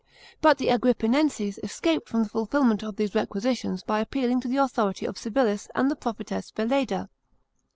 But 0.41 0.57
the 0.57 0.69
Agrippinenses 0.69 1.59
escaped 1.61 2.09
from 2.09 2.23
the 2.23 2.29
fulfilment 2.29 2.81
of 2.81 2.95
these 2.95 3.13
requisitions 3.13 3.83
by 3.83 3.99
appealing 3.99 4.41
to 4.41 4.47
the 4.47 4.57
authority 4.57 5.05
of 5.05 5.15
Civilis 5.15 5.67
and 5.75 5.91
the 5.91 5.95
prophetess 5.95 6.49
Veleda. 6.49 7.07